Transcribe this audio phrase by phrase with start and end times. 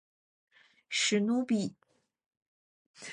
[0.89, 1.75] 史努比。